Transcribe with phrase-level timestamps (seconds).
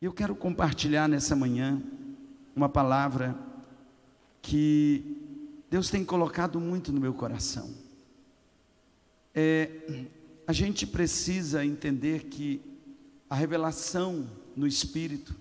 [0.00, 1.82] Eu quero compartilhar nessa manhã
[2.56, 3.38] uma palavra
[4.40, 7.70] que Deus tem colocado muito no meu coração.
[9.34, 10.06] É,
[10.46, 12.62] a gente precisa entender que
[13.28, 14.26] a revelação
[14.56, 15.36] no Espírito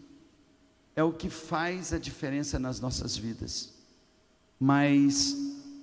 [0.93, 3.73] é o que faz a diferença nas nossas vidas,
[4.59, 5.37] mas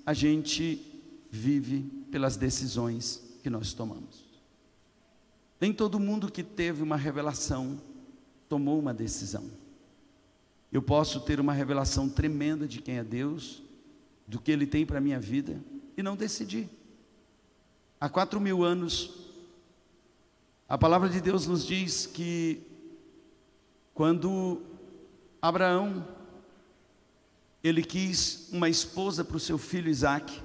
[0.04, 1.00] a gente
[1.30, 1.80] vive
[2.10, 4.26] pelas decisões que nós tomamos.
[5.58, 7.80] Nem todo mundo que teve uma revelação
[8.48, 9.44] tomou uma decisão.
[10.72, 13.62] Eu posso ter uma revelação tremenda de quem é Deus,
[14.26, 15.60] do que Ele tem para a minha vida,
[15.96, 16.68] e não decidir.
[18.00, 19.10] Há quatro mil anos,
[20.68, 22.60] a palavra de Deus nos diz que
[23.94, 24.60] quando
[25.40, 26.06] Abraão
[27.62, 30.42] ele quis uma esposa para o seu filho Isaac,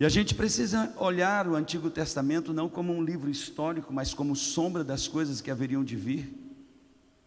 [0.00, 4.34] e a gente precisa olhar o Antigo Testamento não como um livro histórico, mas como
[4.34, 6.34] sombra das coisas que haveriam de vir.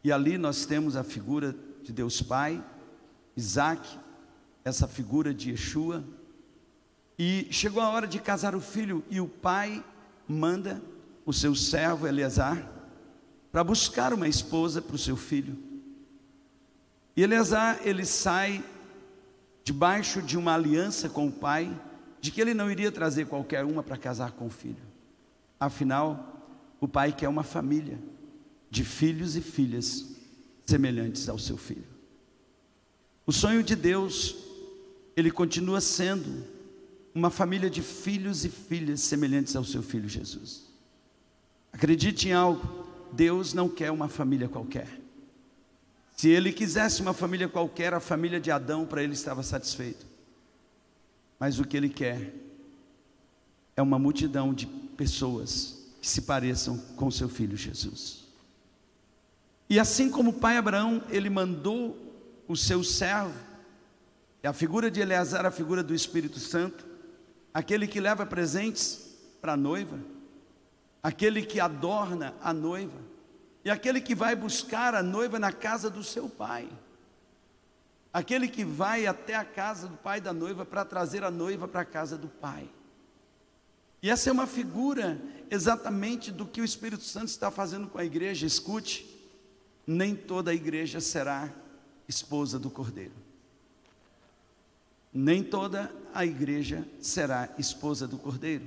[0.04, 2.64] E ali nós temos a figura de Deus Pai,
[3.38, 3.88] Isaac,
[4.66, 6.04] essa figura de Yeshua.
[7.20, 9.86] E chegou a hora de casar o filho, e o pai
[10.28, 10.82] manda
[11.28, 12.72] o seu servo Eleazar
[13.52, 15.56] para buscar uma esposa para o seu filho.
[17.16, 18.66] E Eleazar, ele sai
[19.64, 21.72] debaixo de uma aliança com o pai
[22.24, 24.82] de que ele não iria trazer qualquer uma para casar com o filho.
[25.60, 26.42] Afinal,
[26.80, 28.00] o pai quer uma família
[28.70, 30.16] de filhos e filhas
[30.66, 31.84] semelhantes ao seu filho.
[33.26, 34.38] O sonho de Deus,
[35.18, 36.46] ele continua sendo
[37.14, 40.72] uma família de filhos e filhas semelhantes ao seu filho Jesus.
[41.74, 44.88] Acredite em algo, Deus não quer uma família qualquer.
[46.16, 50.13] Se ele quisesse uma família qualquer, a família de Adão para ele estava satisfeito.
[51.40, 52.34] Mas o que ele quer
[53.76, 58.24] é uma multidão de pessoas que se pareçam com seu filho Jesus.
[59.70, 61.98] E assim como o pai Abraão, ele mandou
[62.48, 63.34] o seu servo,
[64.42, 66.86] é a figura de Eleazar, a figura do Espírito Santo,
[67.54, 69.98] aquele que leva presentes para a noiva,
[71.02, 73.00] aquele que adorna a noiva,
[73.64, 76.70] e aquele que vai buscar a noiva na casa do seu pai
[78.14, 81.82] aquele que vai até a casa do pai da noiva para trazer a noiva para
[81.82, 82.70] a casa do pai.
[84.04, 85.20] E essa é uma figura
[85.50, 88.46] exatamente do que o Espírito Santo está fazendo com a igreja.
[88.46, 89.10] Escute,
[89.88, 91.50] nem toda a igreja será
[92.08, 93.14] esposa do Cordeiro.
[95.12, 98.66] Nem toda a igreja será esposa do Cordeiro.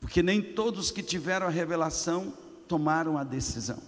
[0.00, 2.32] Porque nem todos que tiveram a revelação
[2.68, 3.78] tomaram a decisão.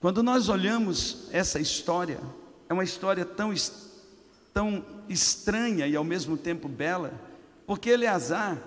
[0.00, 2.20] Quando nós olhamos essa história,
[2.68, 3.52] é uma história tão,
[4.52, 7.12] tão estranha e ao mesmo tempo bela,
[7.66, 8.62] porque Eleazar,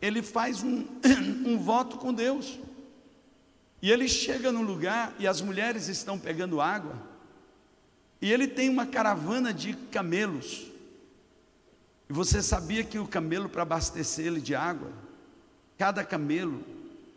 [0.00, 0.86] ele faz um,
[1.46, 2.58] um voto com Deus.
[3.80, 6.96] E ele chega num lugar e as mulheres estão pegando água,
[8.20, 10.66] e ele tem uma caravana de camelos.
[12.08, 14.90] E você sabia que o camelo, para abastecer ele de água,
[15.76, 16.62] cada camelo,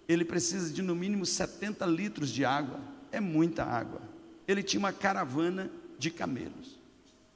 [0.08, 2.80] ele precisa de no mínimo 70 litros de água,
[3.12, 4.02] é muita água.
[4.48, 6.78] Ele tinha uma caravana de camelos.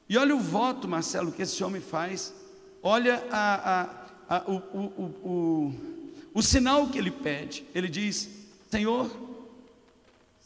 [0.07, 2.33] E olha o voto, Marcelo, que esse homem faz.
[2.83, 3.81] Olha a,
[4.29, 5.75] a, a, o, o, o,
[6.33, 7.65] o sinal que ele pede.
[7.73, 8.29] Ele diz:
[8.69, 9.09] Senhor,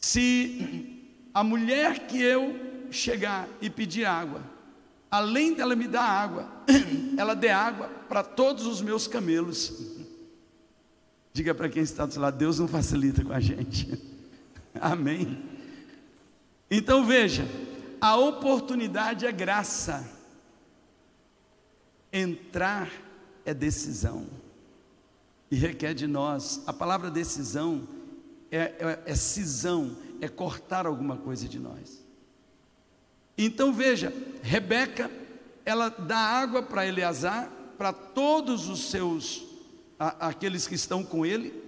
[0.00, 1.02] se
[1.34, 2.54] a mulher que eu
[2.90, 4.40] chegar e pedir água,
[5.10, 6.48] além dela me dar água,
[7.18, 9.72] ela dê água para todos os meus camelos.
[11.32, 14.00] Diga para quem está do seu lado: Deus não facilita com a gente.
[14.80, 15.42] Amém.
[16.70, 17.46] Então veja,
[18.00, 20.08] a oportunidade é graça,
[22.12, 22.90] entrar
[23.44, 24.26] é decisão,
[25.50, 27.86] e requer de nós, a palavra decisão
[28.50, 32.04] é, é, é cisão, é cortar alguma coisa de nós.
[33.38, 34.12] Então veja,
[34.42, 35.10] Rebeca,
[35.64, 39.44] ela dá água para Eleazar, para todos os seus,
[39.98, 41.62] a, aqueles que estão com ele,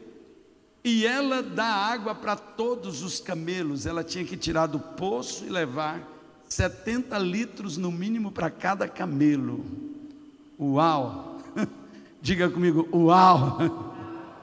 [0.82, 5.50] e ela dá água para todos os camelos, ela tinha que tirar do poço e
[5.50, 6.17] levar
[6.48, 9.64] 70 litros no mínimo para cada camelo.
[10.58, 11.40] Uau!
[12.22, 13.94] Diga comigo, uau!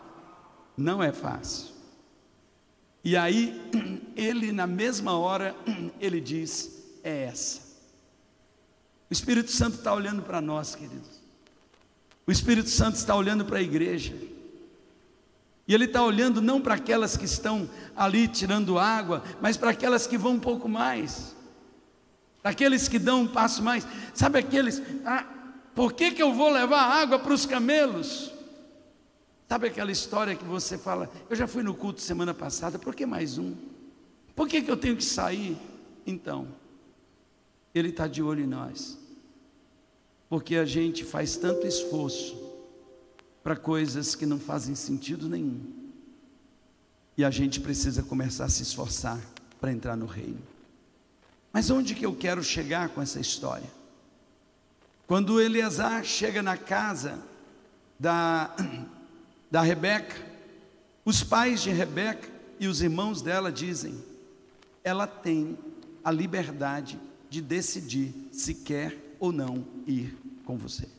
[0.78, 1.74] Não é fácil.
[3.04, 3.60] E aí,
[4.16, 5.56] ele na mesma hora,
[6.00, 7.62] ele diz: é essa.
[9.10, 11.24] O Espírito Santo está olhando para nós, queridos.
[12.28, 14.16] O Espírito Santo está olhando para a igreja.
[15.68, 20.06] E ele está olhando não para aquelas que estão ali tirando água, mas para aquelas
[20.06, 21.34] que vão um pouco mais
[22.45, 23.88] daqueles que dão um passo mais.
[24.13, 25.25] Sabe aqueles, ah,
[25.74, 28.31] por que, que eu vou levar água para os camelos?
[29.50, 33.03] Sabe aquela história que você fala, eu já fui no culto semana passada, por que
[33.03, 33.56] mais um?
[34.36, 35.57] Por que, que eu tenho que sair?
[36.06, 36.47] Então,
[37.74, 38.95] Ele está de olho em nós,
[40.30, 42.39] porque a gente faz tanto esforço
[43.44, 45.62] para coisas que não fazem sentido nenhum,
[47.18, 49.19] e a gente precisa começar a se esforçar
[49.59, 50.55] para entrar no reino.
[51.56, 53.72] Mas onde que eu quero chegar com essa história?
[55.07, 57.18] Quando Eleazar chega na casa
[57.98, 58.54] da,
[59.50, 60.18] da Rebeca,
[61.06, 62.30] os pais de Rebeca
[62.60, 64.04] e os irmãos dela dizem:
[64.84, 65.57] ela tem
[66.04, 67.00] a liberdade
[67.30, 70.13] de decidir se quer ou não ir
[70.44, 70.90] com você.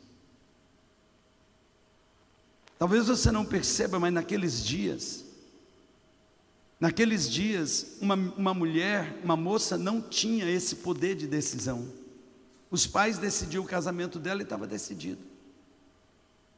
[2.78, 5.25] Talvez você não perceba, mas naqueles dias,
[6.80, 11.86] naqueles dias, uma, uma mulher, uma moça não tinha esse poder de decisão.
[12.70, 15.20] Os pais decidiam o casamento dela e estava decidido.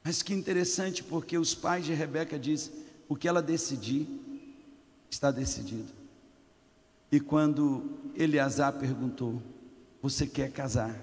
[0.03, 2.73] Mas que interessante, porque os pais de Rebeca dizem:
[3.09, 4.07] o que ela decidir,
[5.11, 5.93] está decidido.
[7.11, 9.43] E quando Eleazar perguntou:
[10.03, 10.95] Você quer casar?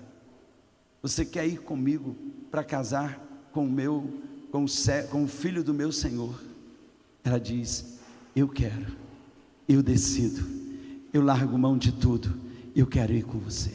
[1.01, 2.15] Você quer ir comigo
[2.49, 3.19] para casar
[3.51, 4.21] com o meu,
[4.51, 4.67] com o,
[5.09, 6.39] com o filho do meu Senhor?
[7.23, 7.99] Ela diz:
[8.35, 8.95] Eu quero,
[9.67, 10.45] eu decido,
[11.13, 12.33] eu largo mão de tudo,
[12.75, 13.73] eu quero ir com você.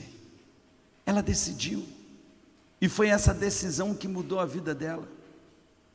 [1.04, 1.84] Ela decidiu,
[2.80, 5.06] e foi essa decisão que mudou a vida dela.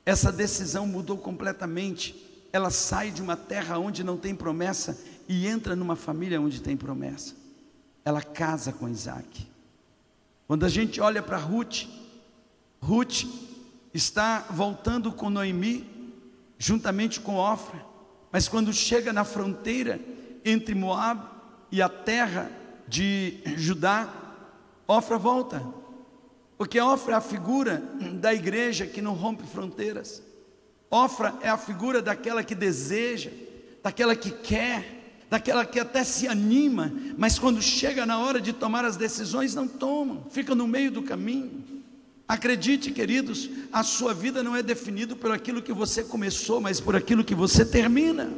[0.05, 2.15] Essa decisão mudou completamente.
[2.53, 6.77] Ela sai de uma terra onde não tem promessa e entra numa família onde tem
[6.77, 7.33] promessa.
[8.03, 9.47] Ela casa com Isaac.
[10.47, 11.87] Quando a gente olha para Ruth,
[12.79, 13.25] Ruth
[13.91, 15.89] está voltando com Noemi,
[16.59, 17.83] juntamente com Ofra,
[18.35, 19.97] mas quando chega na fronteira
[20.43, 21.21] entre Moab
[21.71, 22.51] e a terra
[22.85, 24.13] de Judá,
[24.85, 25.65] Ofra volta,
[26.57, 27.81] porque Ofra é a figura
[28.19, 30.21] da igreja que não rompe fronteiras.
[30.91, 33.31] Ofra é a figura daquela que deseja,
[33.81, 38.83] daquela que quer, daquela que até se anima, mas quando chega na hora de tomar
[38.83, 41.63] as decisões, não toma, fica no meio do caminho.
[42.27, 46.95] Acredite, queridos, a sua vida não é definida por aquilo que você começou, mas por
[46.95, 48.31] aquilo que você termina.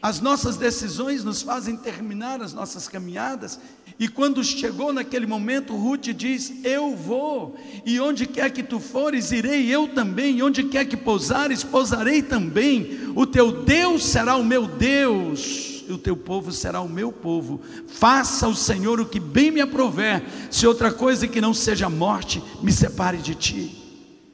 [0.00, 3.60] As nossas decisões nos fazem terminar as nossas caminhadas,
[3.98, 9.30] e quando chegou naquele momento, Ruth diz: Eu vou, e onde quer que tu fores,
[9.30, 13.12] irei eu também, e onde quer que pousares, pousarei também.
[13.14, 17.60] O teu Deus será o meu Deus e o teu povo será o meu povo.
[17.86, 22.42] Faça o Senhor o que bem me aprover, se outra coisa que não seja morte
[22.62, 23.86] me separe de ti.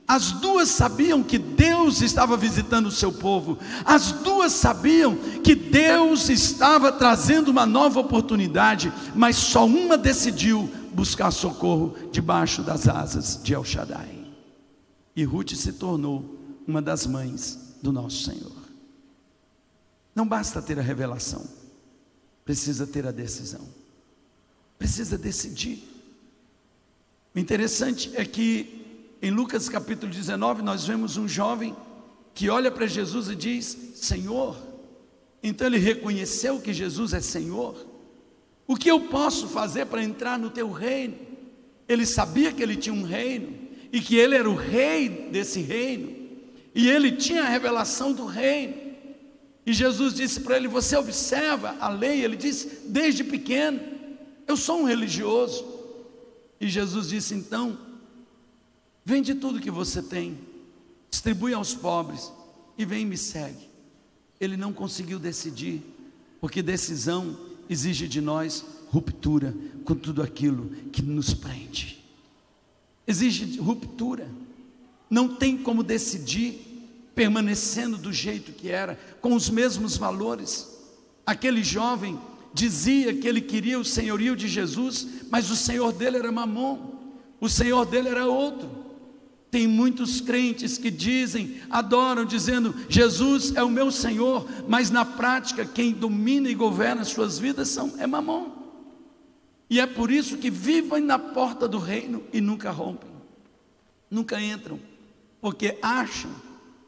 [0.06, 6.28] As duas sabiam que Deus estava visitando o seu povo, as duas sabiam que Deus
[6.28, 13.54] estava trazendo uma nova oportunidade, mas só uma decidiu buscar socorro debaixo das asas de
[13.54, 14.26] El Shaddai.
[15.16, 18.61] E Ruth se tornou uma das mães do nosso Senhor.
[20.14, 21.46] Não basta ter a revelação,
[22.44, 23.66] precisa ter a decisão,
[24.78, 25.82] precisa decidir.
[27.34, 28.84] O interessante é que
[29.22, 31.74] em Lucas capítulo 19 nós vemos um jovem
[32.34, 34.56] que olha para Jesus e diz: Senhor.
[35.42, 37.86] Então ele reconheceu que Jesus é Senhor.
[38.66, 41.16] O que eu posso fazer para entrar no teu reino?
[41.88, 43.62] Ele sabia que ele tinha um reino
[43.92, 46.10] e que ele era o rei desse reino,
[46.74, 48.74] e ele tinha a revelação do reino.
[49.64, 52.24] E Jesus disse para ele: Você observa a lei?
[52.24, 53.80] Ele disse: Desde pequeno,
[54.46, 55.64] eu sou um religioso.
[56.60, 57.78] E Jesus disse: Então,
[59.04, 60.38] vende tudo que você tem,
[61.10, 62.32] distribui aos pobres
[62.76, 63.70] e vem e me segue.
[64.40, 65.82] Ele não conseguiu decidir,
[66.40, 67.38] porque decisão
[67.68, 69.54] exige de nós ruptura
[69.84, 72.02] com tudo aquilo que nos prende.
[73.06, 74.28] Exige ruptura.
[75.08, 76.71] Não tem como decidir
[77.14, 80.68] permanecendo do jeito que era, com os mesmos valores.
[81.26, 82.18] Aquele jovem
[82.52, 86.92] dizia que ele queria o senhorio de Jesus, mas o senhor dele era Mamon,
[87.40, 88.82] o senhor dele era outro.
[89.50, 95.66] Tem muitos crentes que dizem, adoram, dizendo: Jesus é o meu Senhor, mas na prática
[95.66, 98.50] quem domina e governa as suas vidas são, é Mamon.
[99.68, 103.10] E é por isso que vivem na porta do reino e nunca rompem,
[104.10, 104.80] nunca entram,
[105.38, 106.30] porque acham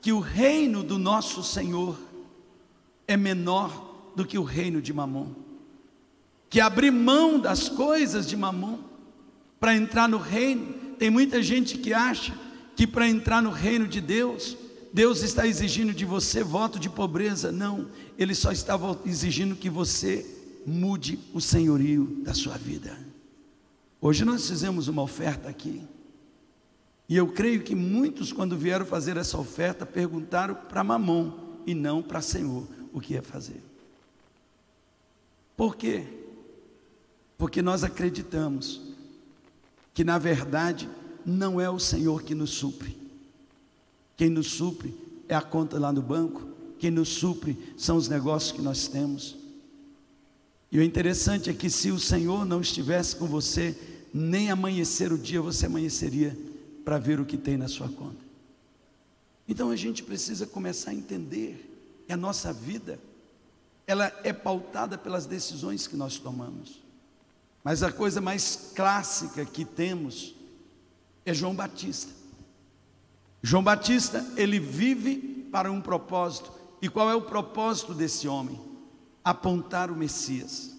[0.04, 1.98] que o reino do nosso Senhor
[3.08, 5.32] é menor do que o reino de Mamon.
[6.50, 8.80] Que abrir mão das coisas de Mamon
[9.58, 10.74] para entrar no reino.
[10.98, 12.38] Tem muita gente que acha
[12.76, 14.58] que para entrar no reino de Deus,
[14.92, 17.50] Deus está exigindo de você voto de pobreza.
[17.50, 20.26] Não, Ele só estava exigindo que você
[20.66, 22.94] mude o senhorio da sua vida.
[24.02, 25.80] Hoje nós fizemos uma oferta aqui.
[27.14, 31.32] E eu creio que muitos, quando vieram fazer essa oferta, perguntaram para Mamon
[31.64, 33.62] e não para Senhor o que ia fazer.
[35.56, 36.02] Por quê?
[37.38, 38.80] Porque nós acreditamos
[39.94, 40.90] que, na verdade,
[41.24, 42.98] não é o Senhor que nos supre.
[44.16, 44.92] Quem nos supre
[45.28, 46.48] é a conta lá no banco,
[46.80, 49.36] quem nos supre são os negócios que nós temos.
[50.68, 53.78] E o interessante é que se o Senhor não estivesse com você,
[54.12, 56.36] nem amanhecer o dia você amanheceria
[56.84, 58.24] para ver o que tem na sua conta.
[59.48, 62.98] Então a gente precisa começar a entender que a nossa vida
[63.86, 66.82] ela é pautada pelas decisões que nós tomamos.
[67.62, 70.34] Mas a coisa mais clássica que temos
[71.24, 72.12] é João Batista.
[73.42, 76.50] João Batista, ele vive para um propósito.
[76.80, 78.60] E qual é o propósito desse homem?
[79.22, 80.74] Apontar o Messias,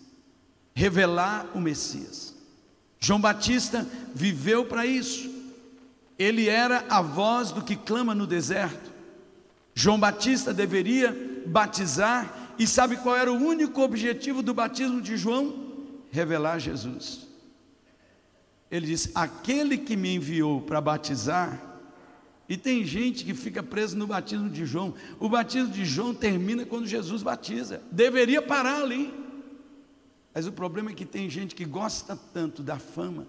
[0.74, 2.36] revelar o Messias.
[3.00, 5.35] João Batista viveu para isso.
[6.18, 8.94] Ele era a voz do que clama no deserto.
[9.74, 15.74] João Batista deveria batizar, e sabe qual era o único objetivo do batismo de João?
[16.10, 17.28] Revelar Jesus.
[18.72, 21.62] Ele diz: Aquele que me enviou para batizar,
[22.48, 24.94] e tem gente que fica preso no batismo de João.
[25.20, 27.82] O batismo de João termina quando Jesus batiza.
[27.92, 29.14] Deveria parar ali.
[30.34, 33.26] Mas o problema é que tem gente que gosta tanto da fama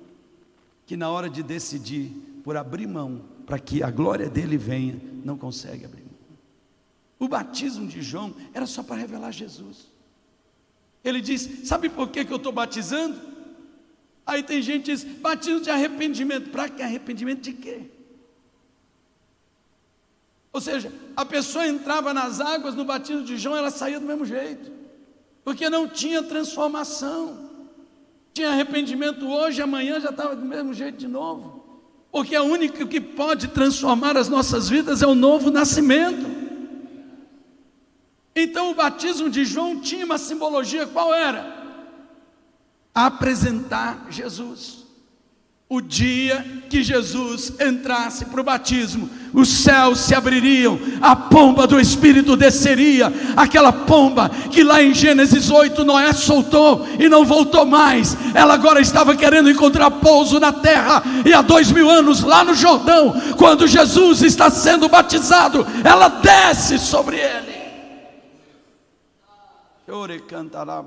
[0.84, 2.12] que na hora de decidir
[2.46, 6.14] por abrir mão para que a glória dele venha, não consegue abrir mão.
[7.18, 9.88] O batismo de João era só para revelar Jesus.
[11.02, 13.20] Ele diz: Sabe por que, que eu estou batizando?
[14.24, 16.50] Aí tem gente que diz: Batismo de arrependimento.
[16.50, 17.90] Para que arrependimento de quê?
[20.52, 24.24] Ou seja, a pessoa entrava nas águas no batismo de João, ela saía do mesmo
[24.24, 24.70] jeito,
[25.42, 27.50] porque não tinha transformação.
[28.32, 31.55] Tinha arrependimento hoje, amanhã já estava do mesmo jeito de novo.
[32.16, 36.26] Porque a única que pode transformar as nossas vidas é o novo nascimento.
[38.34, 41.84] Então o batismo de João tinha uma simbologia, qual era?
[42.94, 44.85] Apresentar Jesus.
[45.68, 51.80] O dia que Jesus entrasse para o batismo, os céus se abririam, a pomba do
[51.80, 58.16] Espírito desceria, aquela pomba que lá em Gênesis 8 Noé soltou e não voltou mais,
[58.32, 62.54] ela agora estava querendo encontrar pouso na terra, e há dois mil anos lá no
[62.54, 67.56] Jordão, quando Jesus está sendo batizado, ela desce sobre ele.
[69.88, 70.80] Ore cantará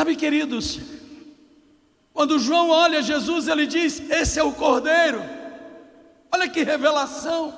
[0.00, 0.80] Sabe, queridos,
[2.14, 5.22] quando João olha Jesus, ele diz: Esse é o Cordeiro.
[6.32, 7.52] Olha que revelação.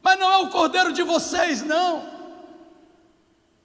[0.00, 2.04] Mas não é o Cordeiro de vocês, não.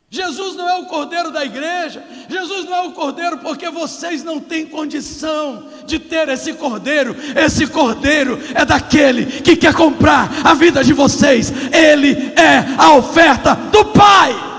[0.09, 4.39] Jesus não é o cordeiro da igreja, Jesus não é o cordeiro porque vocês não
[4.39, 7.15] têm condição de ter esse cordeiro.
[7.35, 13.53] Esse cordeiro é daquele que quer comprar a vida de vocês, ele é a oferta
[13.53, 14.54] do Pai.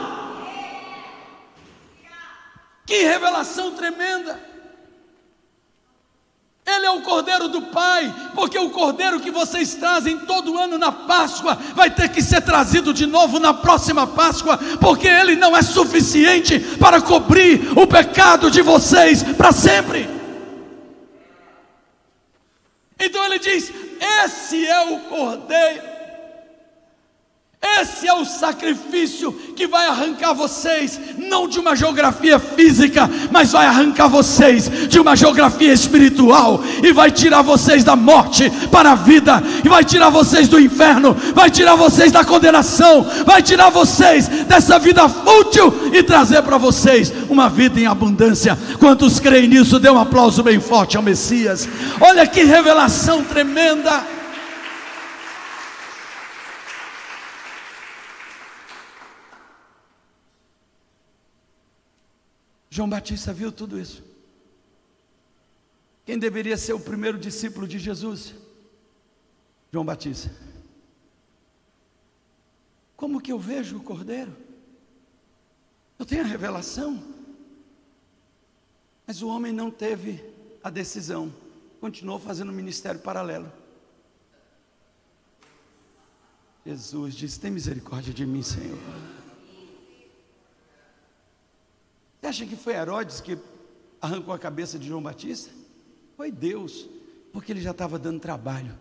[2.87, 4.41] Que revelação tremenda!
[6.65, 10.91] Ele é o Cordeiro do Pai, porque o Cordeiro que vocês trazem todo ano na
[10.91, 15.63] Páscoa vai ter que ser trazido de novo na próxima Páscoa, porque ele não é
[15.63, 20.09] suficiente para cobrir o pecado de vocês para sempre.
[22.99, 23.73] Então ele diz:
[24.25, 25.96] Esse é o Cordeiro
[27.81, 33.67] esse é o sacrifício que vai arrancar vocês, não de uma geografia física, mas vai
[33.67, 39.43] arrancar vocês de uma geografia espiritual, e vai tirar vocês da morte para a vida,
[39.65, 44.79] e vai tirar vocês do inferno, vai tirar vocês da condenação, vai tirar vocês dessa
[44.79, 48.59] vida fútil e trazer para vocês uma vida em abundância.
[48.79, 49.79] Quantos creem nisso?
[49.79, 51.69] Dê um aplauso bem forte ao Messias.
[52.01, 54.16] Olha que revelação tremenda.
[62.77, 64.05] João Batista viu tudo isso.
[66.05, 68.35] Quem deveria ser o primeiro discípulo de Jesus?
[69.73, 70.31] João Batista.
[72.95, 74.37] Como que eu vejo o Cordeiro?
[75.99, 77.03] Eu tenho a revelação.
[79.07, 80.23] Mas o homem não teve
[80.63, 81.33] a decisão,
[81.81, 83.51] continuou fazendo ministério paralelo.
[86.67, 89.16] Jesus disse: Tem misericórdia de mim, Senhor.
[92.27, 93.39] Você acha que foi Herodes que
[94.03, 95.49] arrancou a cabeça de João Batista?
[96.17, 96.89] Foi Deus,
[97.33, 98.75] porque ele já estava dando trabalho.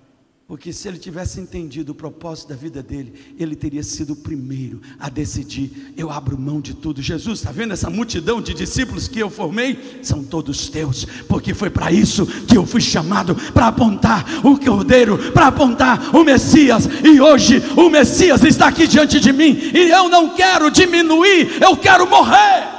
[0.47, 4.81] Porque se ele tivesse entendido o propósito da vida dele, ele teria sido o primeiro
[4.97, 7.03] a decidir: eu abro mão de tudo.
[7.03, 9.99] Jesus, está vendo essa multidão de discípulos que eu formei?
[10.01, 15.31] São todos teus, porque foi para isso que eu fui chamado para apontar o Cordeiro,
[15.33, 16.89] para apontar o Messias.
[17.03, 21.77] E hoje o Messias está aqui diante de mim, e eu não quero diminuir, eu
[21.77, 22.74] quero morrer.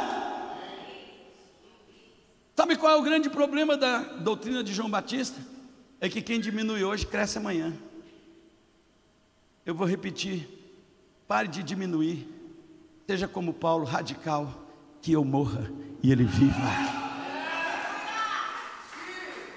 [2.87, 5.41] Qual é o grande problema da doutrina de João Batista?
[6.01, 7.77] é que quem diminui hoje cresce amanhã.
[9.65, 10.49] Eu vou repetir:
[11.27, 12.29] pare de diminuir,
[13.05, 14.69] seja como Paulo, radical,
[15.03, 15.69] que eu morra
[16.01, 16.55] e ele viva.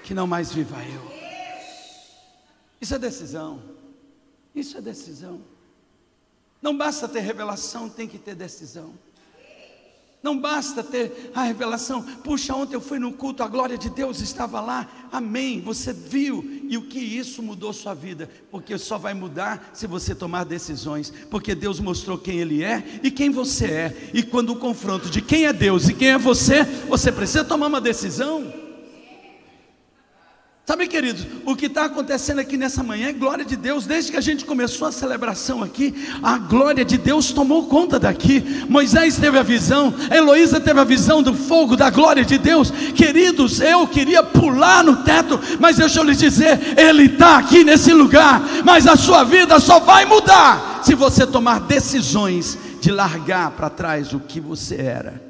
[0.02, 1.12] Que não mais viva eu.
[2.80, 3.62] Isso é decisão.
[4.52, 5.40] Isso é decisão.
[6.60, 8.92] Não basta ter revelação, tem que ter decisão.
[10.22, 12.02] Não basta ter a revelação.
[12.02, 14.86] Puxa, ontem eu fui no culto, a glória de Deus estava lá.
[15.10, 15.62] Amém.
[15.62, 18.28] Você viu e o que isso mudou sua vida?
[18.50, 21.10] Porque só vai mudar se você tomar decisões.
[21.30, 24.10] Porque Deus mostrou quem Ele é e quem você é.
[24.12, 27.68] E quando o confronto de quem é Deus e quem é você, você precisa tomar
[27.68, 28.69] uma decisão.
[30.66, 33.86] Sabe, queridos, o que está acontecendo aqui nessa manhã é glória de Deus.
[33.86, 38.64] Desde que a gente começou a celebração aqui, a glória de Deus tomou conta daqui.
[38.68, 42.70] Moisés teve a visão, Heloísa teve a visão do fogo, da glória de Deus.
[42.70, 47.92] Queridos, eu queria pular no teto, mas deixa eu lhes dizer: Ele está aqui nesse
[47.92, 48.40] lugar.
[48.64, 54.12] Mas a sua vida só vai mudar se você tomar decisões de largar para trás
[54.12, 55.20] o que você era,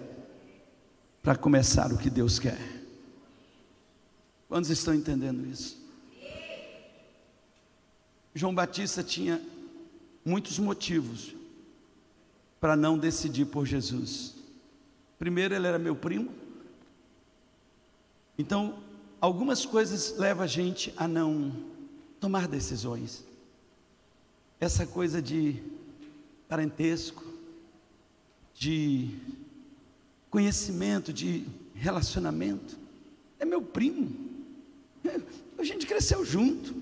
[1.23, 2.80] para começar o que Deus quer.
[4.51, 5.79] Quantos estão entendendo isso?
[8.35, 9.41] João Batista tinha
[10.25, 11.37] muitos motivos
[12.59, 14.35] para não decidir por Jesus.
[15.21, 16.33] Primeiro, ele era meu primo.
[18.37, 18.83] Então,
[19.21, 21.53] algumas coisas levam a gente a não
[22.19, 23.25] tomar decisões.
[24.59, 25.63] Essa coisa de
[26.49, 27.25] parentesco,
[28.53, 29.17] de
[30.29, 32.77] conhecimento, de relacionamento.
[33.39, 34.30] É meu primo.
[35.59, 36.75] A gente cresceu junto.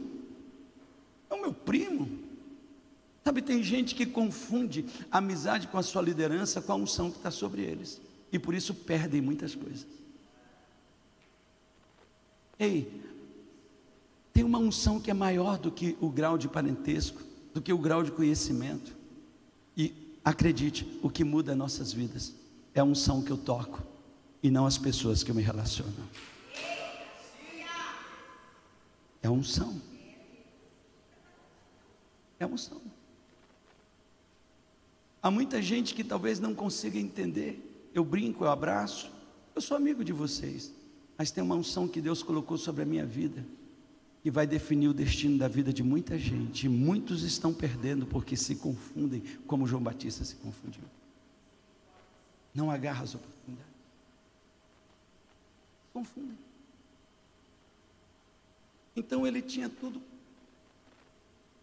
[1.30, 2.08] É o meu primo.
[3.24, 7.18] Sabe, tem gente que confunde a amizade com a sua liderança com a unção que
[7.18, 8.00] está sobre eles.
[8.32, 9.86] E por isso perdem muitas coisas.
[12.58, 12.90] Ei,
[14.32, 17.20] tem uma unção que é maior do que o grau de parentesco,
[17.52, 18.96] do que o grau de conhecimento.
[19.76, 19.92] E
[20.24, 22.34] acredite, o que muda nossas vidas
[22.74, 23.82] é a unção que eu toco
[24.42, 25.92] e não as pessoas que eu me relaciono.
[29.22, 29.80] É unção.
[32.38, 32.80] É unção.
[35.22, 37.90] Há muita gente que talvez não consiga entender.
[37.92, 39.10] Eu brinco, eu abraço.
[39.54, 40.72] Eu sou amigo de vocês.
[41.16, 43.44] Mas tem uma unção que Deus colocou sobre a minha vida
[44.22, 46.66] que vai definir o destino da vida de muita gente.
[46.66, 50.82] E muitos estão perdendo porque se confundem, como João Batista se confundiu.
[52.54, 53.72] Não agarra as oportunidades.
[55.92, 56.47] Confundem.
[58.98, 60.02] Então ele tinha tudo.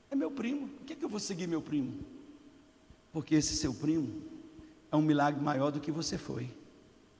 [0.09, 0.69] É meu primo.
[0.69, 1.93] Por que, é que eu vou seguir meu primo?
[3.11, 4.09] Porque esse seu primo
[4.89, 6.49] é um milagre maior do que você foi.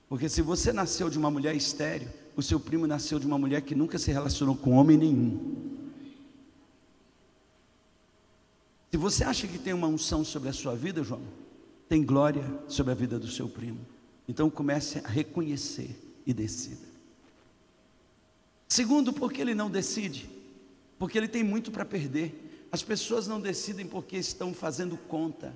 [0.08, 3.62] Porque se você nasceu de uma mulher estéreo, o seu primo nasceu de uma mulher
[3.62, 5.76] que nunca se relacionou com homem nenhum.
[8.92, 11.24] Se você acha que tem uma unção sobre a sua vida, João,
[11.90, 13.86] tem glória sobre a vida do seu primo.
[14.30, 15.94] Então comece a reconhecer
[16.26, 16.85] e decida.
[18.68, 20.30] Segundo, porque ele não decide,
[20.98, 22.68] porque ele tem muito para perder.
[22.72, 25.56] As pessoas não decidem porque estão fazendo conta.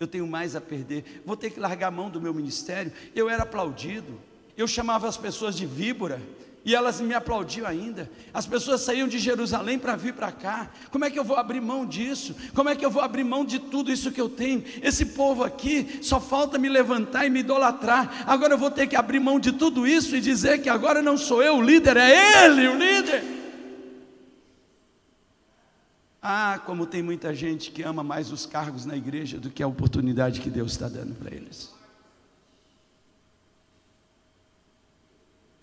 [0.00, 2.92] Eu tenho mais a perder, vou ter que largar a mão do meu ministério.
[3.14, 4.20] Eu era aplaudido,
[4.56, 6.20] eu chamava as pessoas de víbora,
[6.64, 8.10] e elas me aplaudiam ainda.
[8.32, 10.70] As pessoas saíam de Jerusalém para vir para cá.
[10.90, 12.34] Como é que eu vou abrir mão disso?
[12.54, 14.64] Como é que eu vou abrir mão de tudo isso que eu tenho?
[14.82, 18.24] Esse povo aqui só falta me levantar e me idolatrar.
[18.26, 21.18] Agora eu vou ter que abrir mão de tudo isso e dizer que agora não
[21.18, 23.22] sou eu o líder, é ele o líder.
[26.22, 29.66] Ah, como tem muita gente que ama mais os cargos na igreja do que a
[29.66, 31.70] oportunidade que Deus está dando para eles.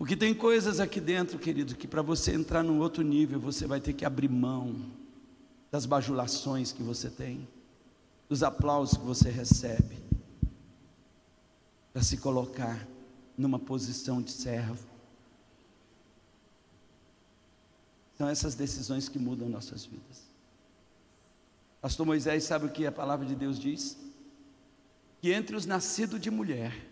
[0.01, 3.79] Porque tem coisas aqui dentro, querido, que para você entrar num outro nível, você vai
[3.79, 4.91] ter que abrir mão
[5.69, 7.47] das bajulações que você tem,
[8.27, 9.95] dos aplausos que você recebe,
[11.93, 12.87] para se colocar
[13.37, 14.87] numa posição de servo.
[18.17, 20.23] São essas decisões que mudam nossas vidas.
[21.79, 23.95] Pastor Moisés sabe o que a palavra de Deus diz?
[25.21, 26.90] Que entre os nascidos de mulher,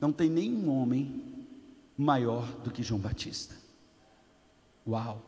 [0.00, 1.22] não tem nenhum homem
[1.96, 3.54] maior do que João Batista.
[4.86, 5.22] Uau!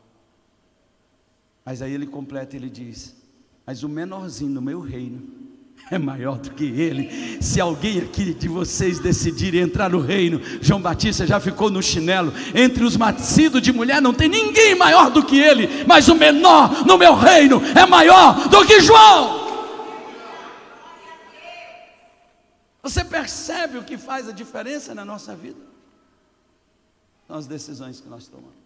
[1.65, 3.15] Mas aí ele completa, ele diz:
[3.67, 5.23] Mas o menorzinho no meu reino
[5.91, 7.39] é maior do que ele.
[7.41, 12.33] Se alguém aqui de vocês decidir entrar no reino, João Batista já ficou no chinelo.
[12.55, 16.87] Entre os nascidos de mulher não tem ninguém maior do que ele, mas o menor
[16.87, 19.41] no meu reino é maior do que João.
[22.83, 25.61] Você percebe o que faz a diferença na nossa vida?
[27.29, 28.62] São as decisões que nós tomamos.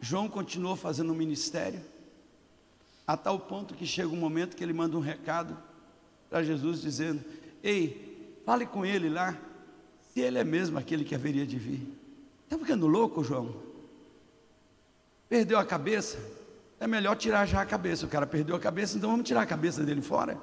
[0.00, 1.82] João continuou fazendo o ministério,
[3.06, 5.56] a tal ponto que chega um momento que ele manda um recado
[6.30, 7.22] para Jesus dizendo:
[7.62, 9.36] Ei, fale com ele lá,
[10.12, 11.86] se ele é mesmo aquele que haveria de vir.
[12.44, 13.54] Está ficando louco, João?
[15.28, 16.18] Perdeu a cabeça?
[16.80, 18.06] É melhor tirar já a cabeça.
[18.06, 20.38] O cara perdeu a cabeça, então vamos tirar a cabeça dele fora.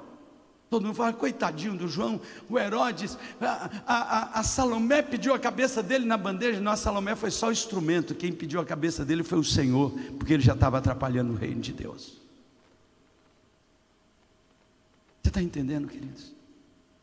[0.72, 5.82] Todo mundo fala, coitadinho do João, o Herodes, a, a, a, Salomé pediu a cabeça
[5.82, 6.62] dele na bandeja.
[6.62, 9.90] Não, a Salomé foi só o instrumento, quem pediu a cabeça dele foi o Senhor,
[10.18, 12.22] porque ele já estava atrapalhando o reino de Deus.
[15.22, 16.32] Você está entendendo, queridos?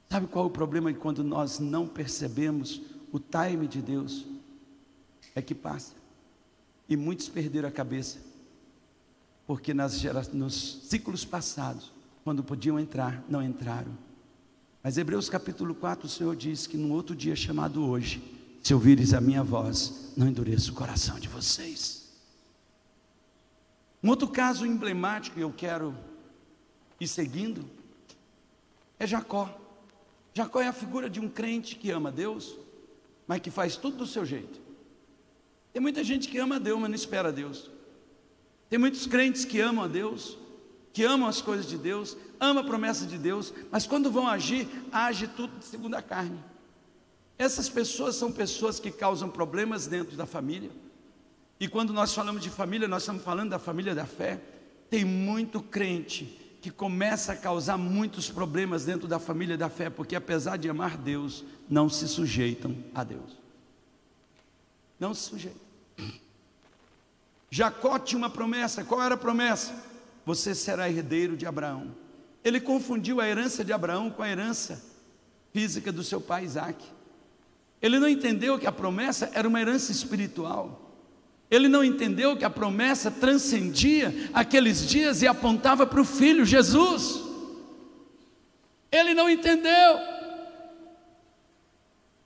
[0.10, 4.26] Sabe qual é o problema quando nós não percebemos o time de Deus?
[5.36, 5.94] É que passa.
[6.90, 8.18] E muitos perderam a cabeça,
[9.46, 10.02] porque nas
[10.34, 13.98] nos ciclos passados, quando podiam entrar, não entraram.
[14.84, 18.22] Mas Hebreus capítulo 4, o Senhor diz que num outro dia chamado hoje,
[18.64, 22.10] se ouvires a minha voz, não endureça o coração de vocês.
[24.04, 25.96] Um outro caso emblemático que eu quero
[27.00, 27.66] ir seguindo
[28.98, 29.58] é Jacó.
[30.34, 32.56] Jacó é a figura de um crente que ama Deus,
[33.28, 34.60] mas que faz tudo do seu jeito.
[35.74, 37.70] Tem muita gente que ama Deus, mas não espera Deus.
[38.70, 40.38] Tem muitos crentes que amam a Deus,
[40.94, 44.68] que amam as coisas de Deus, amam a promessa de Deus, mas quando vão agir,
[44.92, 46.40] age tudo segundo a carne.
[47.38, 50.72] Essas pessoas são pessoas que causam problemas dentro da família.
[51.60, 54.42] E quando nós falamos de família, nós estamos falando da família da fé.
[54.90, 60.16] Tem muito crente que começa a causar muitos problemas dentro da família da fé, porque
[60.16, 63.38] apesar de amar Deus, não se sujeitam a Deus.
[65.00, 65.62] Não se sujeitam.
[67.50, 69.74] Jacó tinha uma promessa, qual era a promessa?
[70.30, 71.88] Você será herdeiro de Abraão.
[72.44, 74.80] Ele confundiu a herança de Abraão com a herança
[75.52, 76.86] física do seu pai Isaac.
[77.82, 80.94] Ele não entendeu que a promessa era uma herança espiritual.
[81.50, 87.24] Ele não entendeu que a promessa transcendia aqueles dias e apontava para o filho Jesus.
[88.92, 89.98] Ele não entendeu.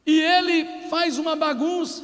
[0.06, 2.04] E ele faz uma bagunça.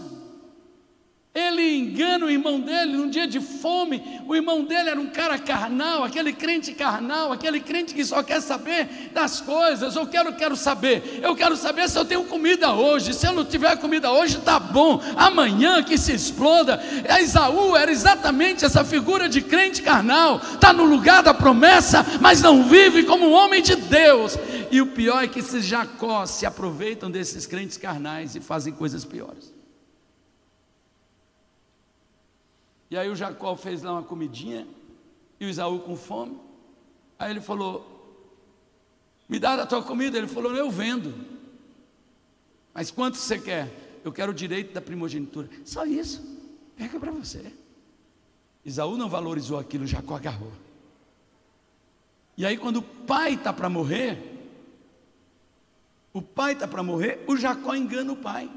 [1.34, 4.20] Ele engana o irmão dele num dia de fome.
[4.28, 8.42] O irmão dele era um cara carnal, aquele crente carnal, aquele crente que só quer
[8.42, 9.96] saber das coisas.
[9.96, 11.20] Eu quero, quero saber.
[11.22, 13.14] Eu quero saber se eu tenho comida hoje.
[13.14, 15.00] Se eu não tiver comida hoje, tá bom.
[15.16, 16.82] Amanhã que se exploda.
[17.22, 20.42] Esaú era exatamente essa figura de crente carnal.
[20.56, 24.36] Está no lugar da promessa, mas não vive como um homem de Deus.
[24.72, 29.06] E o pior é que esses Jacó se aproveitam desses crentes carnais e fazem coisas
[29.06, 29.59] piores.
[32.90, 34.68] E aí o Jacó fez lá uma comidinha,
[35.40, 36.40] e o Isaú com fome.
[37.18, 37.86] Aí ele falou:
[39.28, 40.18] Me dá a tua comida.
[40.18, 41.14] Ele falou: Eu vendo.
[42.74, 43.72] Mas quanto você quer?
[44.04, 45.50] Eu quero o direito da primogenitura.
[45.66, 46.24] Só isso.
[46.76, 47.54] Pega para você.
[48.66, 50.52] Isaú não valorizou aquilo, Jacó agarrou.
[52.38, 54.18] E aí, quando o pai está para morrer,
[56.14, 58.50] o pai está para morrer, o Jacó engana o pai.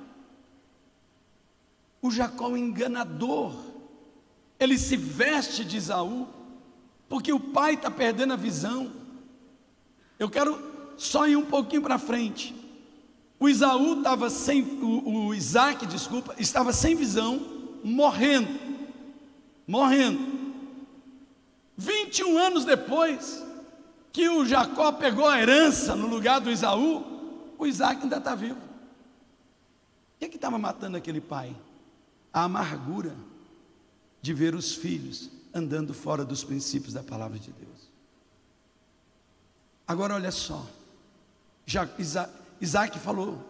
[2.00, 3.71] O Jacó é enganador
[4.62, 6.28] ele se veste de Isaú,
[7.08, 8.90] porque o pai está perdendo a visão.
[10.18, 10.58] Eu quero
[10.96, 12.54] só ir um pouquinho para frente.
[13.38, 17.40] O Isaú estava sem, o, o Isaac, desculpa, estava sem visão,
[17.82, 18.48] morrendo,
[19.66, 20.40] morrendo.
[21.76, 23.44] 21 anos depois
[24.12, 27.04] que o Jacó pegou a herança no lugar do Isaú,
[27.58, 28.60] o Isaac ainda está vivo.
[30.20, 31.56] O que estava matando aquele pai?
[32.32, 33.16] A amargura
[34.22, 37.90] de ver os filhos andando fora dos princípios da palavra de Deus.
[39.86, 40.64] Agora olha só,
[41.66, 43.44] já Isaac, Isaac falou: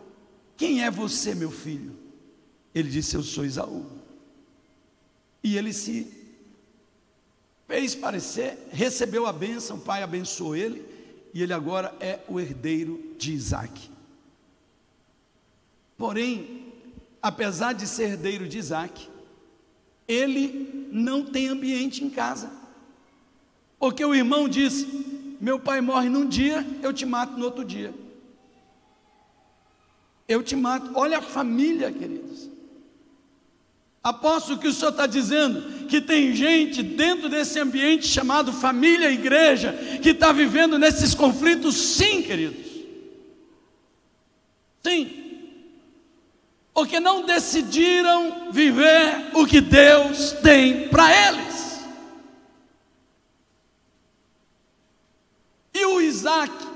[0.56, 1.94] Quem é você, meu filho?
[2.74, 3.87] Ele disse: Eu sou Isaú.
[5.44, 6.11] E ele se
[7.66, 10.85] fez parecer, recebeu a bênção, o pai abençoou ele,
[11.35, 13.90] e ele agora é o herdeiro de Isaac.
[15.96, 16.72] Porém,
[17.20, 19.08] apesar de ser herdeiro de Isaac,
[20.07, 22.51] ele não tem ambiente em casa.
[23.79, 27.93] Porque o irmão disse: Meu pai morre num dia, eu te mato no outro dia.
[30.29, 30.91] Eu te mato.
[30.95, 32.49] Olha a família, queridos.
[34.03, 39.15] Aposto que o senhor está dizendo que tem gente dentro desse ambiente chamado família e
[39.15, 42.67] igreja que está vivendo nesses conflitos, sim, queridos.
[44.83, 45.21] Sim.
[46.74, 51.82] Porque não decidiram viver o que Deus tem para eles.
[55.74, 56.72] E o Isaac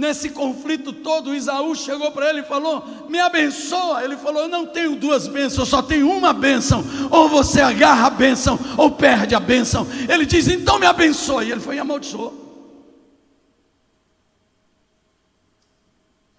[0.00, 4.02] Nesse conflito todo, Isaú chegou para ele e falou: Me abençoa.
[4.02, 6.82] Ele falou: Eu não tenho duas bênçãos, eu só tenho uma bênção.
[7.10, 9.86] Ou você agarra a bênção, ou perde a bênção.
[10.08, 11.44] Ele diz: Então me abençoa.
[11.44, 12.32] E ele foi e amaldiçoou.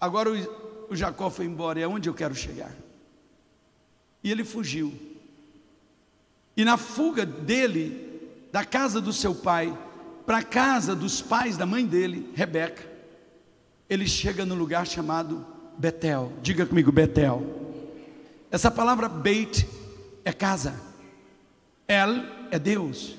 [0.00, 0.61] Agora o,
[0.92, 2.74] o Jacó foi embora, é onde eu quero chegar.
[4.22, 4.92] E ele fugiu.
[6.56, 9.76] E na fuga dele, da casa do seu pai,
[10.24, 12.92] para a casa dos pais da mãe dele, Rebeca
[13.92, 15.44] ele chega no lugar chamado
[15.76, 16.32] Betel.
[16.40, 17.42] Diga comigo, Betel.
[18.50, 19.68] Essa palavra Beit
[20.24, 20.74] é casa.
[21.86, 23.14] El é Deus,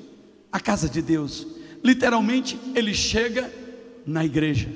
[0.52, 1.46] a casa de Deus.
[1.84, 3.54] Literalmente, ele chega
[4.04, 4.68] na igreja.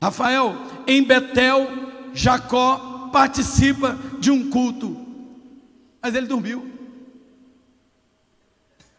[0.00, 0.56] Rafael,
[0.88, 1.68] em Betel,
[2.14, 4.96] Jacó participa de um culto,
[6.00, 6.72] mas ele dormiu.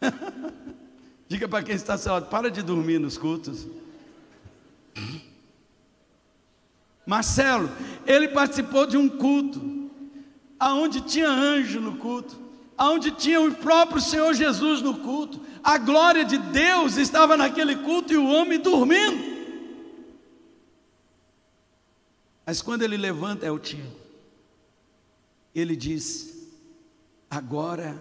[1.28, 3.66] Diga para quem está ao lado, para de dormir nos cultos.
[7.04, 7.68] Marcelo,
[8.06, 9.90] ele participou de um culto,
[10.60, 12.38] aonde tinha anjo no culto,
[12.78, 18.12] aonde tinha o próprio Senhor Jesus no culto, a glória de Deus estava naquele culto
[18.12, 19.29] e o homem dormindo.
[22.50, 23.86] Mas quando ele levanta, é o tio,
[25.54, 26.48] ele diz:
[27.30, 27.96] Agora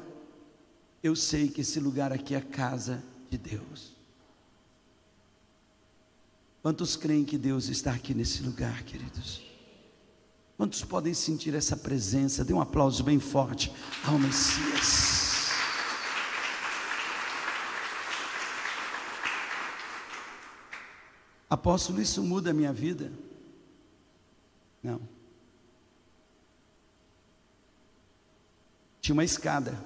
[1.04, 3.96] eu sei que esse lugar aqui é a casa de Deus.
[6.64, 9.40] Quantos creem que Deus está aqui nesse lugar, queridos?
[10.58, 12.44] Quantos podem sentir essa presença?
[12.44, 13.72] Dê um aplauso bem forte
[14.04, 15.52] ao Messias.
[21.48, 23.29] Apóstolo, isso muda a minha vida?
[24.84, 25.02] Não.
[29.02, 29.78] Tinha uma escada.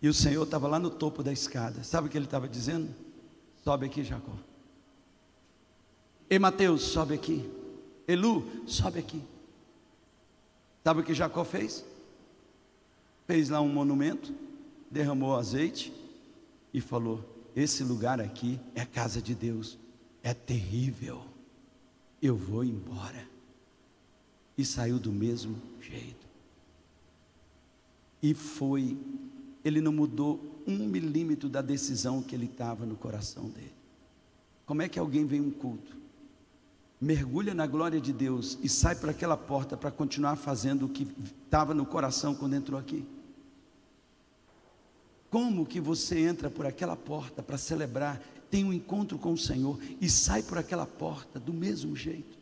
[0.00, 1.84] E o Senhor estava lá no topo da escada.
[1.84, 2.92] Sabe o que ele estava dizendo?
[3.62, 4.32] Sobe aqui, Jacó.
[6.28, 7.48] Ei, Mateus, sobe aqui.
[8.08, 9.22] Elu, sobe aqui.
[10.82, 11.84] Sabe o que Jacó fez?
[13.26, 14.34] Fez lá um monumento,
[14.90, 15.92] derramou azeite
[16.74, 19.78] e falou: Esse lugar aqui é casa de Deus,
[20.22, 21.31] é terrível.
[22.22, 23.28] Eu vou embora.
[24.56, 26.24] E saiu do mesmo jeito.
[28.22, 28.96] E foi,
[29.64, 33.74] ele não mudou um milímetro da decisão que ele estava no coração dele.
[34.64, 35.96] Como é que alguém vem um culto,
[37.00, 41.08] mergulha na glória de Deus e sai para aquela porta para continuar fazendo o que
[41.44, 43.04] estava no coração quando entrou aqui?
[45.28, 49.78] Como que você entra por aquela porta para celebrar, tem um encontro com o Senhor
[49.98, 52.36] e sai por aquela porta do mesmo jeito?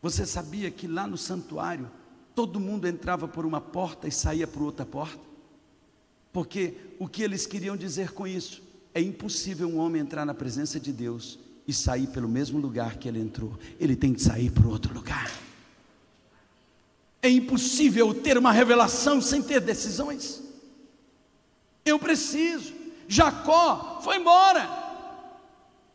[0.00, 1.90] Você sabia que lá no santuário
[2.32, 5.18] todo mundo entrava por uma porta e saía por outra porta?
[6.32, 8.62] Porque o que eles queriam dizer com isso?
[8.94, 13.08] É impossível um homem entrar na presença de Deus e sair pelo mesmo lugar que
[13.08, 13.58] ele entrou.
[13.80, 15.28] Ele tem que sair para outro lugar.
[17.20, 20.40] É impossível ter uma revelação sem ter decisões.
[21.84, 22.78] Eu preciso.
[23.08, 24.68] Jacó foi embora.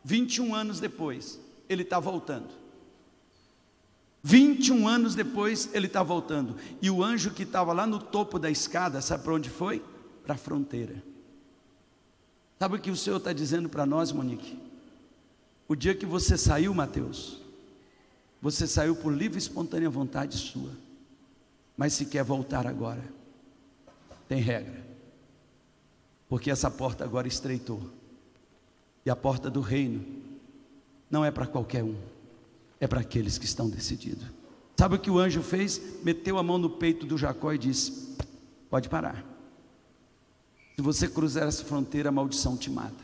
[0.04, 2.50] 21 anos depois, ele está voltando.
[4.22, 6.58] 21 anos depois, ele está voltando.
[6.82, 9.82] E o anjo que estava lá no topo da escada, sabe para onde foi?
[10.24, 11.04] para a fronteira.
[12.58, 14.58] Sabe o que o Senhor está dizendo para nós, Monique?
[15.68, 17.42] O dia que você saiu, Mateus,
[18.42, 20.72] você saiu por livre e espontânea vontade sua.
[21.76, 23.04] Mas se quer voltar agora,
[24.28, 24.93] tem regra.
[26.34, 27.80] Porque essa porta agora estreitou.
[29.06, 30.04] E a porta do reino
[31.08, 31.96] não é para qualquer um,
[32.80, 34.26] é para aqueles que estão decididos.
[34.76, 35.80] Sabe o que o anjo fez?
[36.04, 38.18] Meteu a mão no peito do Jacó e disse:
[38.68, 39.24] Pode parar.
[40.76, 43.04] Se você cruzar essa fronteira, a maldição te mata.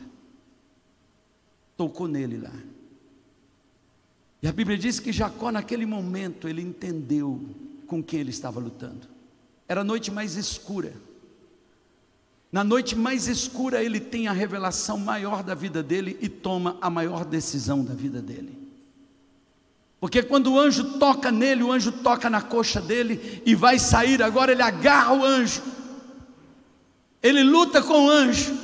[1.76, 2.52] Tocou nele lá.
[4.42, 7.40] E a Bíblia diz que Jacó, naquele momento, ele entendeu
[7.86, 9.06] com quem ele estava lutando.
[9.68, 11.08] Era a noite mais escura.
[12.50, 16.90] Na noite mais escura, ele tem a revelação maior da vida dele e toma a
[16.90, 18.58] maior decisão da vida dele.
[20.00, 24.22] Porque quando o anjo toca nele, o anjo toca na coxa dele e vai sair.
[24.22, 25.62] Agora ele agarra o anjo
[27.22, 28.54] ele luta com o anjo.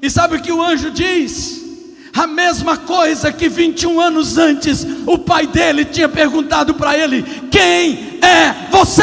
[0.00, 1.62] E sabe o que o anjo diz?
[2.12, 8.18] A mesma coisa que 21 anos antes o pai dele tinha perguntado para ele: Quem
[8.20, 9.02] é você.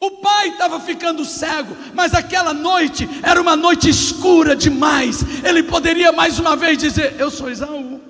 [0.00, 5.20] O pai estava ficando cego, mas aquela noite era uma noite escura demais.
[5.44, 8.00] Ele poderia mais uma vez dizer: Eu sou Isaú.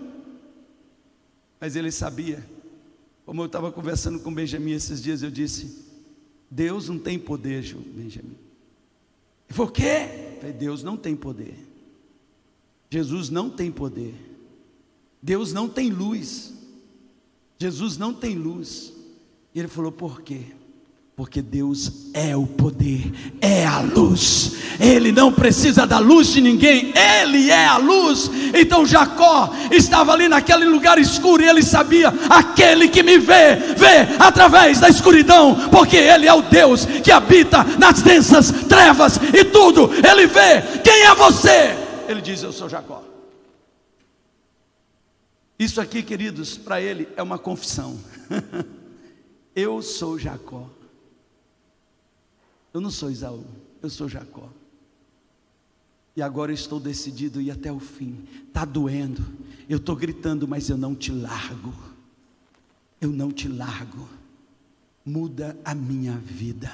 [1.61, 2.45] Mas ele sabia,
[3.25, 5.85] como eu estava conversando com Benjamin esses dias, eu disse:
[6.51, 8.37] Deus não tem poder, Benjamin.
[9.49, 10.37] Ele falou: O quê?
[10.41, 11.57] Falei, Deus não tem poder.
[12.91, 14.15] Jesus não tem poder.
[15.21, 16.53] Deus não tem luz.
[17.59, 18.93] Jesus não tem luz.
[19.55, 20.55] E ele falou: Por quê?
[21.17, 24.53] Porque Deus é o poder, é a luz.
[24.79, 28.31] Ele não precisa da luz de ninguém, ele é a luz.
[28.53, 34.15] Então Jacó estava ali naquele lugar escuro e ele sabia: aquele que me vê, vê
[34.19, 39.91] através da escuridão, porque ele é o Deus que habita nas densas trevas e tudo.
[40.07, 40.61] Ele vê.
[40.85, 41.75] Quem é você?
[42.07, 43.03] Ele diz: Eu sou Jacó.
[45.59, 47.99] Isso aqui, queridos, para ele é uma confissão.
[49.57, 50.76] eu sou Jacó.
[52.77, 53.43] Eu não sou Isaú,
[53.81, 54.51] eu sou Jacó.
[56.15, 58.23] E agora eu estou decidido ir até o fim.
[58.47, 59.25] Está doendo.
[59.67, 61.73] Eu estou gritando, mas eu não te largo.
[63.01, 64.07] Eu não te largo.
[65.07, 66.71] Muda a minha vida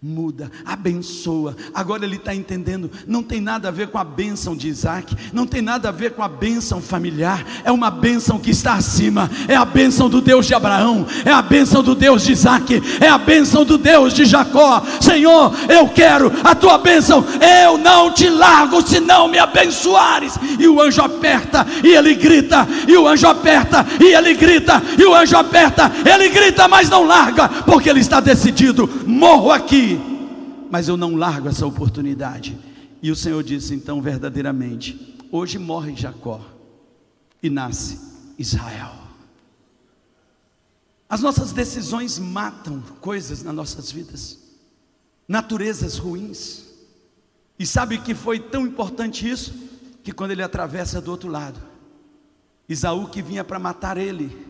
[0.00, 1.56] muda, abençoa.
[1.74, 5.44] Agora ele está entendendo, não tem nada a ver com a bênção de Isaac, não
[5.44, 9.56] tem nada a ver com a bênção familiar, é uma bênção que está acima, é
[9.56, 13.18] a bênção do Deus de Abraão, é a bênção do Deus de Isaac, é a
[13.18, 14.84] bênção do Deus de Jacó.
[15.00, 17.24] Senhor, eu quero a tua bênção,
[17.64, 20.38] eu não te largo se não me abençoares.
[20.60, 25.04] E o anjo aperta e ele grita, e o anjo aperta e ele grita, e
[25.04, 29.87] o anjo aperta, ele grita, mas não larga, porque ele está decidido: morro aqui
[30.70, 32.58] mas eu não largo essa oportunidade.
[33.02, 36.40] E o Senhor disse então verdadeiramente: hoje morre Jacó
[37.42, 38.00] e nasce
[38.38, 38.94] Israel.
[41.08, 44.38] As nossas decisões matam coisas nas nossas vidas,
[45.26, 46.66] naturezas ruins.
[47.58, 49.54] E sabe que foi tão importante isso?
[50.04, 51.58] Que quando ele atravessa do outro lado,
[52.68, 54.46] Isaú que vinha para matar ele,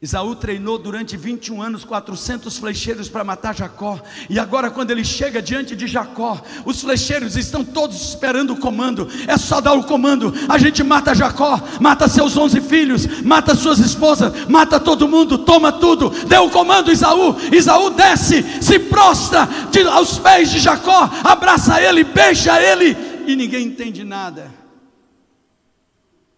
[0.00, 3.98] Isaú treinou durante 21 anos 400 flecheiros para matar Jacó.
[4.28, 9.08] E agora, quando ele chega diante de Jacó, os flecheiros estão todos esperando o comando.
[9.26, 10.34] É só dar o comando.
[10.50, 15.72] A gente mata Jacó, mata seus 11 filhos, mata suas esposas, mata todo mundo, toma
[15.72, 16.10] tudo.
[16.26, 17.34] Deu o comando, Isaú.
[17.50, 22.94] Isaú desce, se prostra de, aos pés de Jacó, abraça ele, beija ele.
[23.26, 24.52] E ninguém entende nada.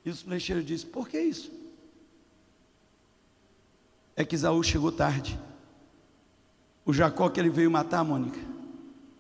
[0.07, 1.58] E os flecheiros dizem: Por que isso?
[4.19, 5.39] É que Isaú chegou tarde.
[6.85, 8.41] O Jacó que ele veio matar, Mônica,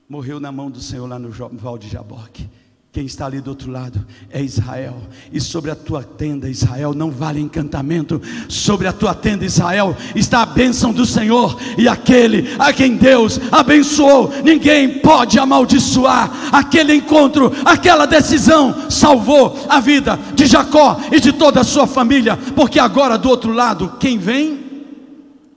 [0.08, 2.50] morreu na mão do Senhor lá no Val de Jaboque.
[2.90, 5.00] Quem está ali do outro lado é Israel,
[5.32, 8.20] e sobre a tua tenda, Israel, não vale encantamento.
[8.48, 13.38] Sobre a tua tenda, Israel, está a bênção do Senhor, e aquele a quem Deus
[13.52, 16.50] abençoou, ninguém pode amaldiçoar.
[16.50, 22.36] Aquele encontro, aquela decisão, salvou a vida de Jacó e de toda a sua família,
[22.56, 24.67] porque agora do outro lado, quem vem?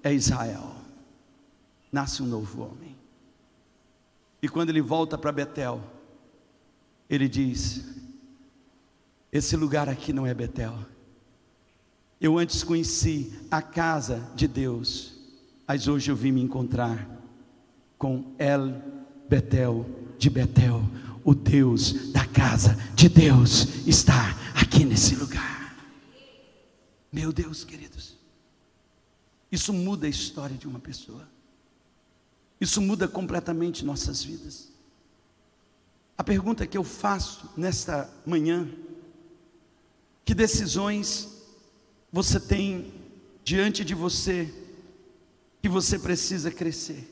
[0.03, 0.75] É Israel.
[1.91, 2.95] Nasce um novo homem.
[4.41, 5.81] E quando ele volta para Betel,
[7.09, 7.83] ele diz:
[9.31, 10.77] Esse lugar aqui não é Betel.
[12.19, 15.13] Eu antes conheci a casa de Deus,
[15.67, 17.07] mas hoje eu vim me encontrar
[17.97, 18.81] com El
[19.27, 19.85] Betel
[20.17, 20.83] de Betel.
[21.23, 25.75] O Deus da casa de Deus está aqui nesse lugar.
[27.11, 28.20] Meu Deus, queridos.
[29.51, 31.27] Isso muda a história de uma pessoa.
[32.59, 34.69] Isso muda completamente nossas vidas.
[36.17, 38.69] A pergunta que eu faço nesta manhã:
[40.23, 41.27] que decisões
[42.11, 42.93] você tem
[43.43, 44.53] diante de você
[45.61, 47.07] que você precisa crescer?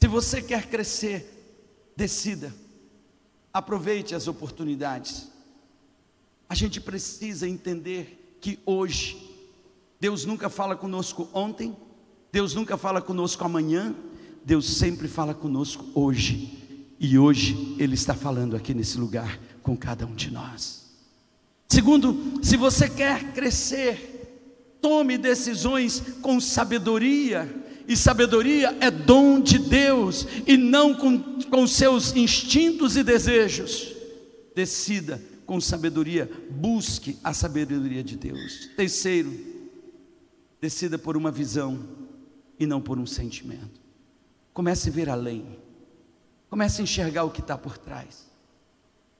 [0.00, 2.54] Se você quer crescer, decida,
[3.52, 5.28] aproveite as oportunidades.
[6.48, 9.27] A gente precisa entender que hoje
[10.00, 11.76] Deus nunca fala conosco ontem,
[12.30, 13.94] Deus nunca fala conosco amanhã,
[14.44, 16.56] Deus sempre fala conosco hoje.
[17.00, 20.88] E hoje Ele está falando aqui nesse lugar com cada um de nós.
[21.68, 27.54] Segundo, se você quer crescer, tome decisões com sabedoria,
[27.86, 33.94] e sabedoria é dom de Deus, e não com, com seus instintos e desejos.
[34.54, 38.68] Decida com sabedoria, busque a sabedoria de Deus.
[38.76, 39.47] Terceiro,
[40.60, 41.86] Decida por uma visão
[42.58, 43.80] e não por um sentimento.
[44.52, 45.58] Comece a ver além.
[46.50, 48.28] Comece a enxergar o que está por trás.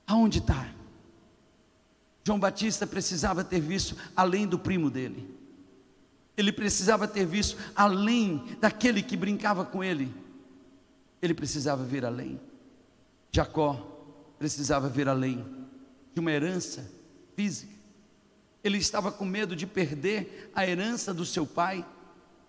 [0.06, 0.74] Aonde está?
[2.24, 5.34] João Batista precisava ter visto além do primo dele.
[6.36, 10.14] Ele precisava ter visto além daquele que brincava com ele.
[11.22, 12.40] Ele precisava ver além.
[13.32, 13.74] Jacó
[14.38, 15.44] precisava ver além
[16.14, 16.90] de uma herança
[17.34, 17.77] física.
[18.62, 21.86] Ele estava com medo de perder a herança do seu pai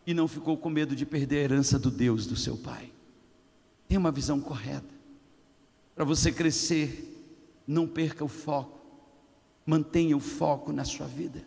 [0.05, 2.91] e não ficou com medo de perder a herança do Deus do seu pai.
[3.87, 4.99] Tem uma visão correta.
[5.95, 8.79] Para você crescer, não perca o foco.
[9.65, 11.45] Mantenha o foco na sua vida.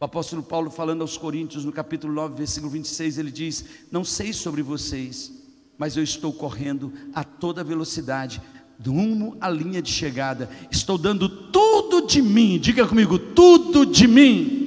[0.00, 4.32] O apóstolo Paulo, falando aos Coríntios, no capítulo 9, versículo 26, ele diz: Não sei
[4.34, 5.32] sobre vocês,
[5.78, 8.42] mas eu estou correndo a toda velocidade,
[8.82, 10.48] rumo à linha de chegada.
[10.70, 12.58] Estou dando tudo de mim.
[12.58, 14.64] Diga comigo, tudo de mim.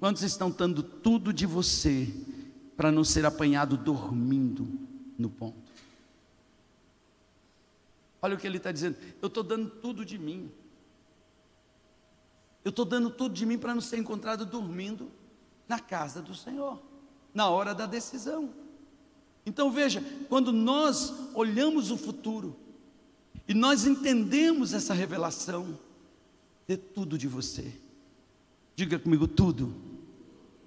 [0.00, 2.12] Quantos estão dando tudo de você
[2.76, 4.68] para não ser apanhado dormindo
[5.18, 5.64] no ponto?
[8.20, 8.96] Olha o que ele está dizendo.
[9.20, 10.50] Eu estou dando tudo de mim.
[12.64, 15.10] Eu estou dando tudo de mim para não ser encontrado dormindo
[15.68, 16.82] na casa do Senhor,
[17.32, 18.50] na hora da decisão.
[19.44, 22.56] Então veja, quando nós olhamos o futuro
[23.46, 25.78] e nós entendemos essa revelação,
[26.66, 27.72] dê tudo de você.
[28.74, 29.74] Diga comigo tudo.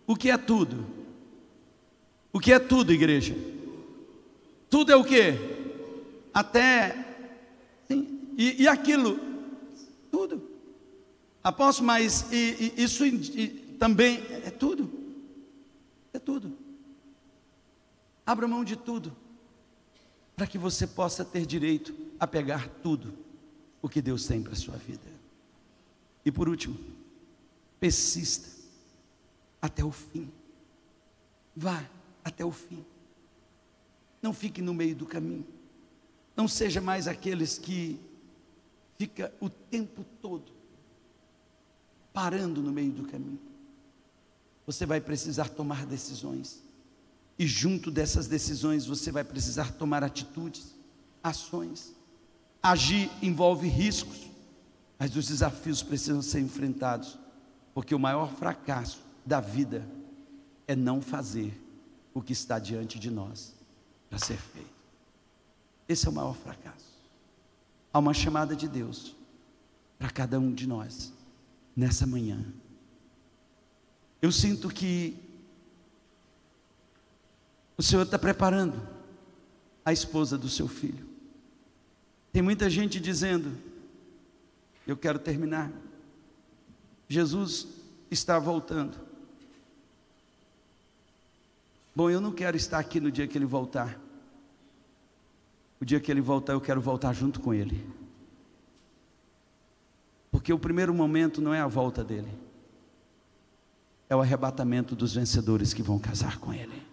[0.05, 0.85] O que é tudo?
[2.31, 3.35] O que é tudo, igreja?
[4.69, 5.33] Tudo é o que?
[6.33, 7.07] Até
[8.37, 9.19] e, e aquilo,
[10.11, 10.47] tudo.
[11.43, 13.03] Apóstolo, mas e, e, isso
[13.79, 14.89] também é tudo.
[16.13, 16.55] É tudo.
[18.23, 19.15] Abra mão de tudo,
[20.35, 23.13] para que você possa ter direito a pegar tudo
[23.81, 25.09] o que Deus tem para a sua vida.
[26.25, 26.77] E por último,
[27.79, 28.49] persista
[29.61, 30.31] até o fim.
[31.55, 31.87] Vá
[32.23, 32.85] até o fim.
[34.21, 35.47] Não fique no meio do caminho.
[36.35, 37.99] Não seja mais aqueles que
[38.97, 40.57] fica o tempo todo
[42.13, 43.39] parando no meio do caminho.
[44.65, 46.63] Você vai precisar tomar decisões.
[47.37, 50.75] E junto dessas decisões você vai precisar tomar atitudes,
[51.23, 51.95] ações.
[52.61, 54.27] Agir envolve riscos,
[54.97, 57.17] mas os desafios precisam ser enfrentados,
[57.73, 59.87] porque o maior fracasso da vida
[60.67, 61.59] é não fazer
[62.13, 63.53] o que está diante de nós
[64.09, 64.77] para ser feito.
[65.87, 66.97] Esse é o maior fracasso.
[67.93, 69.15] Há uma chamada de Deus
[69.97, 71.13] para cada um de nós
[71.75, 72.43] nessa manhã.
[74.21, 75.17] Eu sinto que
[77.77, 78.81] o Senhor está preparando
[79.85, 81.06] a esposa do seu filho.
[82.37, 83.57] Tem muita gente dizendo,
[84.85, 85.71] eu quero terminar.
[87.09, 87.67] Jesus
[88.11, 88.95] está voltando.
[91.95, 93.99] Bom, eu não quero estar aqui no dia que ele voltar.
[95.81, 97.83] O dia que ele voltar, eu quero voltar junto com ele.
[100.29, 102.31] Porque o primeiro momento não é a volta dele,
[104.07, 106.83] é o arrebatamento dos vencedores que vão casar com ele.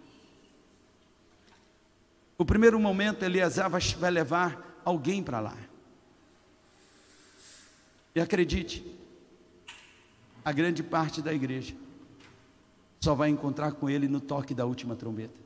[2.35, 3.69] O primeiro momento, Eliezer
[3.99, 5.57] vai levar alguém para lá.
[8.13, 8.85] E acredite,
[10.43, 11.75] a grande parte da igreja
[13.01, 15.37] só vai encontrar com ele no toque da última trombeta.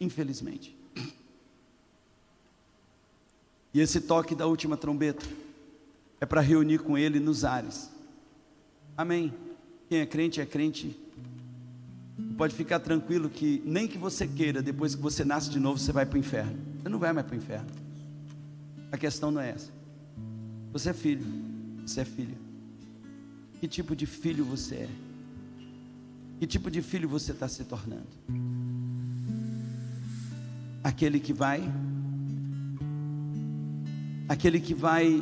[0.00, 0.74] Infelizmente.
[3.72, 5.24] E esse toque da última trombeta
[6.20, 7.90] é para reunir com Ele nos ares.
[8.96, 9.32] Amém.
[9.88, 10.98] Quem é crente é crente.
[12.36, 15.92] Pode ficar tranquilo que nem que você queira, depois que você nasce de novo, você
[15.92, 16.58] vai para o inferno.
[16.82, 17.68] Você não vai mais para o inferno.
[18.92, 19.70] A questão não é essa.
[20.72, 21.26] Você é filho.
[21.86, 22.36] Você é filho.
[23.60, 24.88] Que tipo de filho você é?
[26.38, 28.06] Que tipo de filho você está se tornando?
[30.82, 31.62] Aquele que vai
[34.30, 35.20] aquele que vai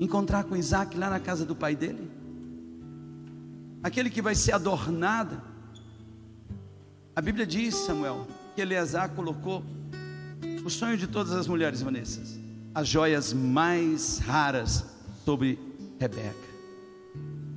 [0.00, 2.10] encontrar com Isaac lá na casa do pai dele,
[3.80, 5.40] aquele que vai ser adornado.
[7.14, 9.62] A Bíblia diz, Samuel, que Eleazar colocou
[10.64, 12.22] o sonho de todas as mulheres, Vanessa,
[12.74, 14.84] as joias mais raras
[15.24, 15.58] sobre
[16.00, 16.34] Rebeca.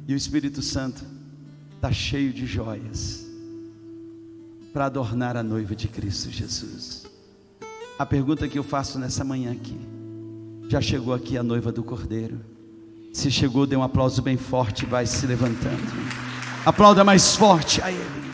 [0.07, 1.05] E o Espírito Santo
[1.75, 3.25] está cheio de joias
[4.73, 7.05] para adornar a noiva de Cristo Jesus.
[7.97, 9.79] A pergunta que eu faço nessa manhã aqui:
[10.67, 12.39] já chegou aqui a noiva do Cordeiro?
[13.13, 15.81] Se chegou, dê um aplauso bem forte, vai se levantando.
[16.65, 18.26] Aplauda mais forte a Ele.